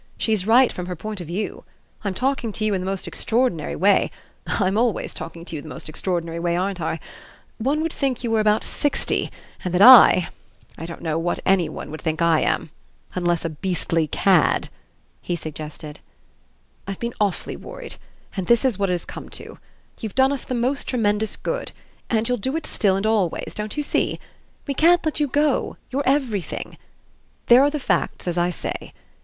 She's 0.17 0.47
right 0.47 0.73
from 0.73 0.87
her 0.87 0.95
point 0.95 1.21
of 1.21 1.27
view. 1.27 1.63
I'm 2.03 2.15
talking 2.15 2.51
to 2.53 2.65
you 2.65 2.73
in 2.73 2.81
the 2.81 2.87
most 2.89 3.07
extraordinary 3.07 3.75
way 3.75 4.09
I'm 4.47 4.75
always 4.75 5.13
talking 5.13 5.45
to 5.45 5.55
you 5.55 5.59
in 5.61 5.69
the 5.69 5.75
most 5.75 5.87
extraordinary 5.87 6.39
way, 6.39 6.57
ain't 6.57 6.81
I? 6.81 6.99
One 7.59 7.81
would 7.83 7.93
think 7.93 8.23
you 8.23 8.31
were 8.31 8.39
about 8.39 8.63
sixty 8.63 9.31
and 9.63 9.71
that 9.75 9.81
I 9.83 10.29
I 10.75 10.87
don't 10.87 11.03
know 11.03 11.19
what 11.19 11.39
any 11.45 11.69
one 11.69 11.91
would 11.91 12.01
think 12.01 12.19
I 12.19 12.39
am. 12.39 12.71
Unless 13.13 13.45
a 13.45 13.49
beastly 13.51 14.07
cad!" 14.07 14.69
he 15.21 15.35
suggested. 15.35 15.99
"I've 16.87 16.99
been 16.99 17.13
awfully 17.21 17.55
worried, 17.55 17.97
and 18.35 18.47
this's 18.47 18.79
what 18.79 18.89
it 18.89 18.93
has 18.93 19.05
come 19.05 19.29
to. 19.29 19.59
You've 19.99 20.15
done 20.15 20.31
us 20.31 20.45
the 20.45 20.55
most 20.55 20.87
tremendous 20.87 21.35
good, 21.35 21.73
and 22.09 22.27
you'll 22.27 22.37
do 22.39 22.55
it 22.55 22.65
still 22.65 22.95
and 22.95 23.05
always, 23.05 23.53
don't 23.53 23.77
you 23.77 23.83
see? 23.83 24.19
We 24.65 24.73
can't 24.73 25.05
let 25.05 25.19
you 25.19 25.27
go 25.27 25.77
you're 25.91 26.01
everything. 26.07 26.79
There 27.45 27.61
are 27.61 27.69
the 27.69 27.77
facts 27.77 28.27
as 28.27 28.35
I 28.35 28.49
say. 28.49 28.93